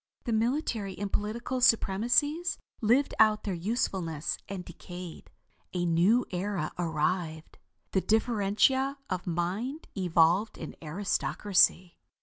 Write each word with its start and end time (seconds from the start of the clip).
The 0.23 0.33
military 0.33 0.97
and 0.97 1.13
political 1.13 1.61
supremacies 1.61 2.57
lived 2.81 3.13
out 3.19 3.43
their 3.43 3.53
usefulness 3.53 4.39
and 4.49 4.65
decayed. 4.65 5.29
A 5.73 5.85
new 5.85 6.25
era 6.31 6.71
arrived. 6.79 7.59
The 7.91 8.01
differentia 8.01 8.97
of 9.11 9.27
mind 9.27 9.87
evolved 9.95 10.57
an 10.57 10.75
aristocracy." 10.81 11.99